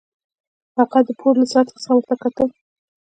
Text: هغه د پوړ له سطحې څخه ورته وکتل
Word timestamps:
هغه 0.77 0.99
د 1.07 1.09
پوړ 1.19 1.33
له 1.41 1.45
سطحې 1.51 1.75
څخه 1.83 1.91
ورته 1.95 2.13
وکتل 2.15 2.49